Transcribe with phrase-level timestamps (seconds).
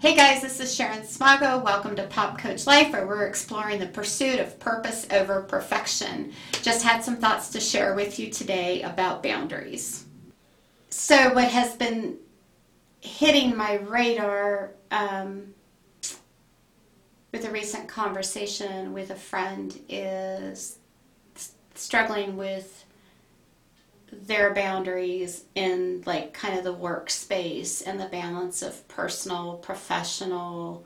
[0.00, 1.62] Hey guys, this is Sharon Smago.
[1.62, 6.32] Welcome to Pop Coach Life, where we're exploring the pursuit of purpose over perfection.
[6.62, 10.06] Just had some thoughts to share with you today about boundaries.
[10.88, 12.16] So, what has been
[13.02, 15.52] hitting my radar um,
[17.30, 20.78] with a recent conversation with a friend is
[21.74, 22.86] struggling with
[24.12, 30.84] their boundaries in like kind of the workspace and the balance of personal professional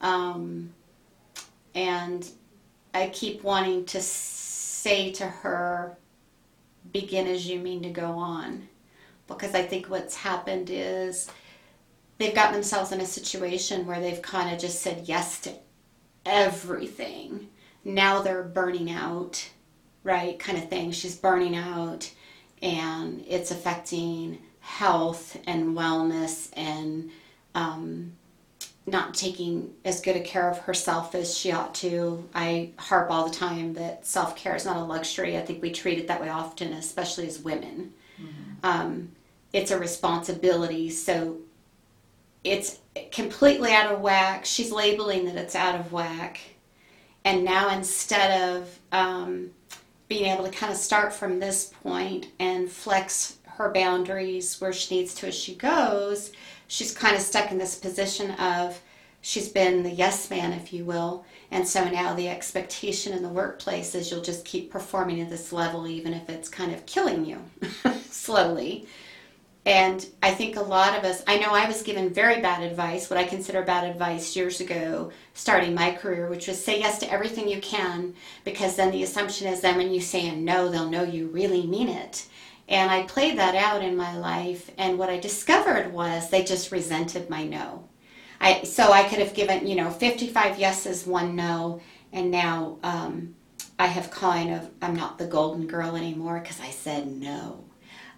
[0.00, 0.72] um,
[1.74, 2.30] and
[2.94, 5.96] i keep wanting to say to her
[6.92, 8.68] begin as you mean to go on.
[9.28, 11.30] Because i think what's happened is
[12.18, 15.52] they've gotten themselves in a situation where they've kind of just said yes to
[16.26, 17.48] everything.
[17.84, 19.48] Now they're burning out
[20.04, 20.90] right kind of thing.
[20.90, 22.10] She's burning out
[22.62, 27.10] and it's affecting health and wellness and
[27.54, 28.12] um,
[28.86, 32.26] not taking as good a care of herself as she ought to.
[32.34, 35.36] I harp all the time that self care is not a luxury.
[35.36, 37.92] I think we treat it that way often, especially as women.
[38.20, 38.52] Mm-hmm.
[38.62, 39.12] Um,
[39.52, 40.90] it's a responsibility.
[40.90, 41.38] So
[42.44, 42.78] it's
[43.10, 44.44] completely out of whack.
[44.44, 46.40] She's labeling that it's out of whack.
[47.24, 49.50] And now instead of um,
[50.12, 54.96] being able to kind of start from this point and flex her boundaries where she
[54.96, 56.32] needs to as she goes,
[56.68, 58.78] she's kind of stuck in this position of
[59.22, 61.24] she's been the yes man, if you will.
[61.50, 65.50] And so now the expectation in the workplace is you'll just keep performing at this
[65.50, 67.42] level, even if it's kind of killing you
[68.10, 68.86] slowly.
[69.64, 73.08] And I think a lot of us, I know I was given very bad advice,
[73.08, 77.12] what I consider bad advice years ago, starting my career, which was say yes to
[77.12, 80.90] everything you can, because then the assumption is then when you say a no, they'll
[80.90, 82.26] know you really mean it.
[82.68, 86.72] And I played that out in my life, and what I discovered was they just
[86.72, 87.88] resented my no.
[88.40, 91.80] I, so I could have given, you know, 55 yeses, one no,
[92.12, 93.36] and now um,
[93.78, 97.64] I have kind of, I'm not the golden girl anymore because I said no.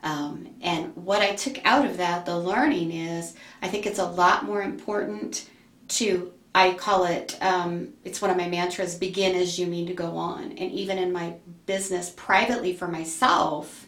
[0.05, 4.05] Um, and what I took out of that, the learning is, I think it's a
[4.05, 5.49] lot more important
[5.89, 9.95] to, I call it, um, it's one of my mantras, begin as you mean to
[9.95, 10.45] go on.
[10.45, 13.87] And even in my business privately for myself,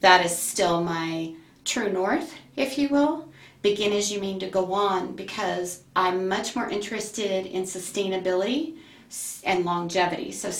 [0.00, 1.34] that is still my
[1.64, 3.28] true north, if you will.
[3.62, 8.76] Begin as you mean to go on because I'm much more interested in sustainability
[9.44, 10.32] and longevity.
[10.32, 10.50] So,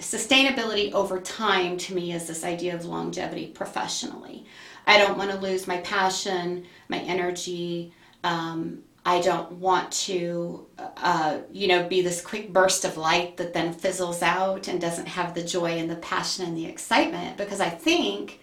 [0.00, 4.46] sustainability over time to me is this idea of longevity professionally.
[4.86, 7.92] I don't want to lose my passion, my energy.
[8.24, 13.54] Um, I don't want to, uh, you know, be this quick burst of light that
[13.54, 17.60] then fizzles out and doesn't have the joy and the passion and the excitement because
[17.60, 18.40] I think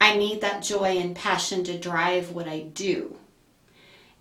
[0.00, 3.16] I need that joy and passion to drive what I do.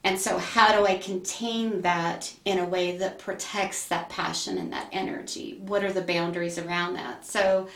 [0.04, 4.74] And so, how do I contain that in a way that protects that passion and
[4.74, 5.60] that energy?
[5.62, 7.26] What are the boundaries around that?
[7.26, 7.68] So,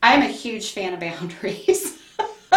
[0.00, 1.98] I'm a huge fan of boundaries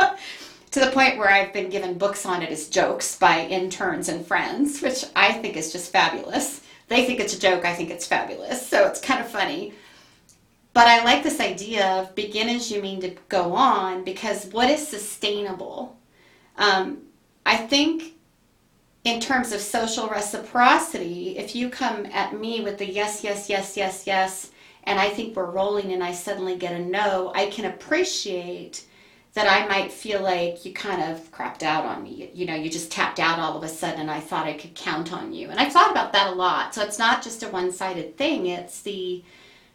[0.72, 4.25] to the point where I've been given books on it as jokes by interns and
[4.25, 6.62] friends, which I think is just fabulous.
[6.88, 8.68] They think it's a joke, I think it's fabulous.
[8.68, 9.74] So, it's kind of funny.
[10.74, 14.69] But I like this idea of begin as you mean to go on because what
[14.69, 15.97] is sustainable?
[16.58, 17.00] Um,
[17.46, 18.16] I think
[19.06, 23.78] in terms of social reciprocity, if you come at me with the yes, yes, yes,
[23.78, 24.52] yes, yes,
[24.84, 28.84] and I think we're rolling and I suddenly get a no, I can appreciate
[29.36, 32.32] that I might feel like you kind of crapped out on me.
[32.34, 34.74] You know, you just tapped out all of a sudden and I thought I could
[34.74, 35.50] count on you.
[35.50, 36.74] And I've thought about that a lot.
[36.74, 39.24] So it's not just a one sided thing, it's the,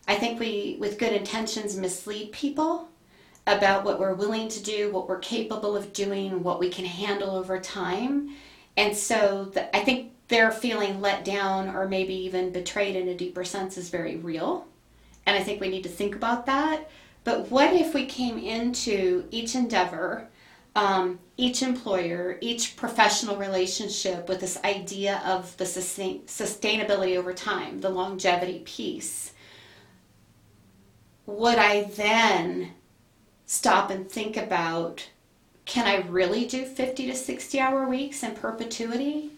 [0.08, 2.88] I think we, with good intentions, mislead people
[3.46, 7.30] about what we're willing to do, what we're capable of doing, what we can handle
[7.30, 8.30] over time
[8.80, 13.14] and so the, I think their feeling let down or maybe even betrayed in a
[13.14, 14.66] deeper sense is very real.
[15.26, 16.90] And I think we need to think about that.
[17.22, 20.28] But what if we came into each endeavor,
[20.74, 27.82] um, each employer, each professional relationship with this idea of the sustain- sustainability over time,
[27.82, 29.34] the longevity piece?
[31.26, 32.70] Would I then
[33.44, 35.06] stop and think about
[35.70, 39.30] can I really do 50 to 60 hour weeks in perpetuity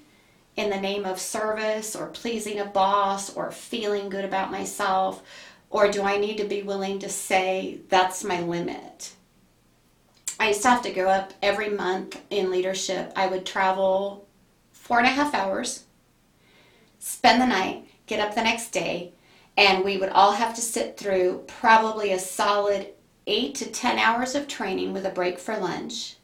[0.57, 5.23] in the name of service or pleasing a boss or feeling good about myself?
[5.69, 9.13] Or do I need to be willing to say that's my limit?
[10.41, 13.13] I used to have to go up every month in leadership.
[13.15, 14.27] I would travel
[14.71, 15.85] four and a half hours,
[16.99, 19.13] spend the night, get up the next day,
[19.59, 22.89] and we would all have to sit through probably a solid
[23.27, 26.17] eight to 10 hours of training with a break for lunch.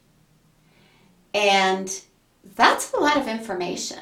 [1.34, 2.00] And
[2.56, 3.98] that's a lot of information.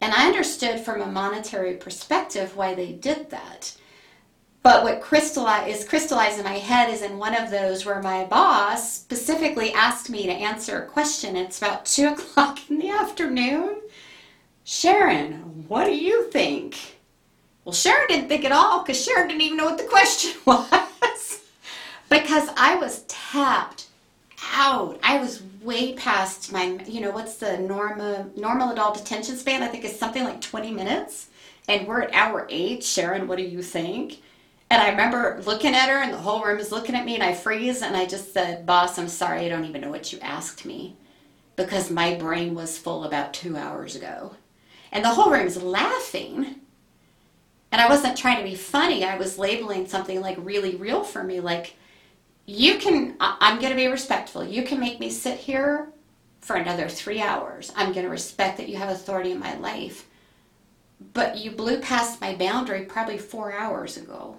[0.00, 3.76] And I understood from a monetary perspective why they did that.
[4.62, 8.24] But what crystallize, is crystallized in my head is in one of those where my
[8.24, 11.36] boss specifically asked me to answer a question.
[11.36, 13.80] It's about two o'clock in the afternoon.
[14.64, 16.98] Sharon, what do you think?
[17.64, 21.40] Well, Sharon didn't think at all because Sharon didn't even know what the question was.
[22.08, 23.86] because I was tapped
[24.50, 24.98] out.
[25.02, 29.62] I was way past my, you know, what's the normal normal adult attention span?
[29.62, 31.28] I think is something like 20 minutes.
[31.68, 32.82] And we're at hour eight.
[32.82, 34.20] Sharon, what do you think?
[34.70, 37.22] And I remember looking at her, and the whole room is looking at me, and
[37.22, 40.18] I freeze, and I just said, Boss, I'm sorry, I don't even know what you
[40.20, 40.96] asked me
[41.56, 44.34] because my brain was full about two hours ago.
[44.90, 46.56] And the whole room's laughing.
[47.70, 51.22] And I wasn't trying to be funny, I was labeling something like really real for
[51.22, 51.40] me.
[51.40, 51.74] Like,
[52.46, 54.44] you can, I'm going to be respectful.
[54.44, 55.88] You can make me sit here
[56.40, 57.72] for another three hours.
[57.76, 60.08] I'm going to respect that you have authority in my life.
[61.14, 64.36] But you blew past my boundary probably four hours ago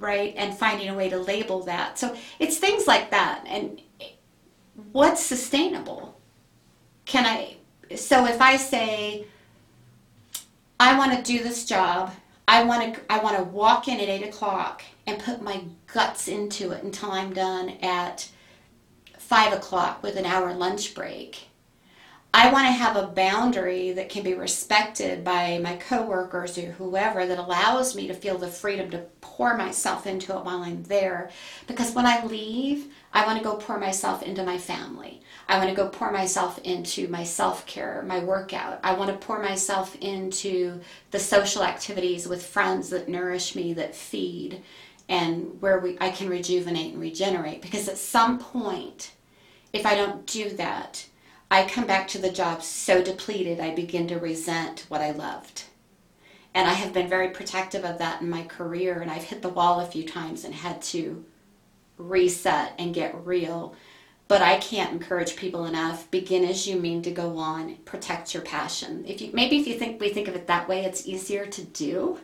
[0.00, 0.34] right?
[0.36, 1.98] And finding a way to label that.
[1.98, 3.44] So it's things like that.
[3.46, 3.80] And
[4.92, 6.18] what's sustainable?
[7.04, 7.56] Can I,
[7.96, 9.26] so if I say,
[10.80, 12.12] I want to do this job,
[12.50, 16.26] I want to, I want to walk in at eight o'clock and put my guts
[16.26, 18.28] into it until I'm done at
[19.16, 21.49] five o'clock with an hour lunch break
[22.32, 27.26] I want to have a boundary that can be respected by my coworkers or whoever
[27.26, 31.30] that allows me to feel the freedom to pour myself into it while I'm there.
[31.66, 35.22] Because when I leave, I want to go pour myself into my family.
[35.48, 38.78] I want to go pour myself into my self care, my workout.
[38.84, 40.80] I want to pour myself into
[41.10, 44.62] the social activities with friends that nourish me, that feed,
[45.08, 47.60] and where we, I can rejuvenate and regenerate.
[47.60, 49.10] Because at some point,
[49.72, 51.06] if I don't do that,
[51.50, 55.64] I come back to the job so depleted, I begin to resent what I loved.
[56.54, 59.48] And I have been very protective of that in my career, and I've hit the
[59.48, 61.24] wall a few times and had to
[61.96, 63.74] reset and get real.
[64.28, 66.08] But I can't encourage people enough.
[66.12, 67.76] Begin as you mean to go on.
[67.84, 69.04] Protect your passion.
[69.06, 71.62] If you maybe if you think we think of it that way, it's easier to
[71.64, 72.20] do.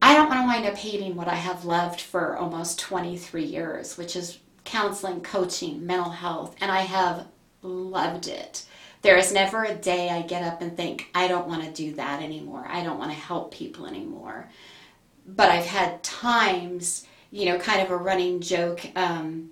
[0.00, 3.98] I don't want to wind up hating what I have loved for almost 23 years,
[3.98, 7.26] which is counseling, coaching, mental health, and I have
[7.62, 8.64] loved it.
[9.02, 11.94] There is never a day I get up and think, I don't want to do
[11.94, 12.66] that anymore.
[12.68, 14.48] I don't want to help people anymore.
[15.26, 19.50] But I've had times, you know, kind of a running joke um,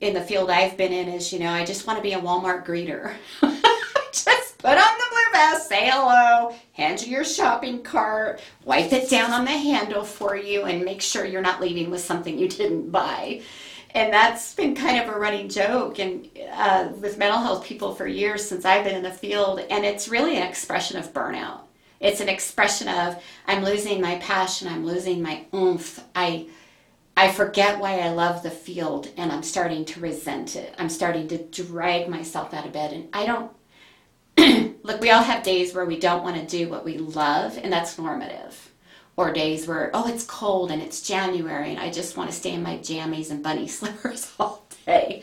[0.00, 2.20] in the field I've been in is, you know, I just want to be a
[2.20, 3.14] Walmart greeter.
[4.12, 9.08] just put on the blue vest, say hello, hand you your shopping cart, wipe it
[9.08, 12.48] down on the handle for you, and make sure you're not leaving with something you
[12.48, 13.40] didn't buy
[13.94, 18.06] and that's been kind of a running joke and uh, with mental health people for
[18.06, 21.60] years since I've been in the field, and it's really an expression of burnout.
[21.98, 26.02] It's an expression of I'm losing my passion, I'm losing my oomph.
[26.14, 26.46] I
[27.16, 30.74] I forget why I love the field, and I'm starting to resent it.
[30.78, 33.52] I'm starting to drag myself out of bed, and I don't.
[34.84, 37.72] look, we all have days where we don't want to do what we love, and
[37.72, 38.69] that's normative
[39.16, 42.52] or days where oh it's cold and it's January and I just want to stay
[42.52, 45.22] in my jammies and bunny slippers all day.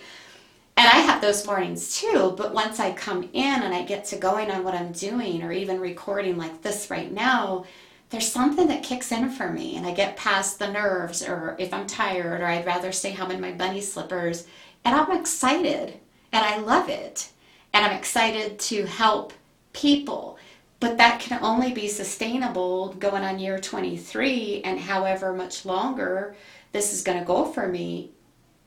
[0.75, 4.17] And I have those mornings too, but once I come in and I get to
[4.17, 7.65] going on what I'm doing or even recording like this right now,
[8.09, 11.73] there's something that kicks in for me and I get past the nerves or if
[11.73, 14.47] I'm tired or I'd rather stay home in my bunny slippers
[14.85, 15.99] and I'm excited
[16.31, 17.29] and I love it.
[17.73, 19.33] And I'm excited to help
[19.73, 20.36] people
[20.79, 26.35] but that can only be sustainable going on year 23 and however much longer
[26.71, 28.11] this is going to go for me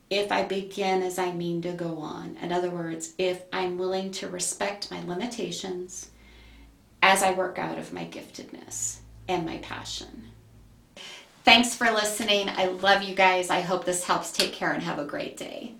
[0.09, 2.37] if I begin as I mean to go on.
[2.43, 6.11] In other words, if I'm willing to respect my limitations
[7.03, 8.99] as I work out of my giftedness
[9.29, 10.25] and my passion.
[11.45, 12.49] Thanks for listening.
[12.49, 13.49] I love you guys.
[13.51, 14.33] I hope this helps.
[14.33, 15.75] Take care and have a great day.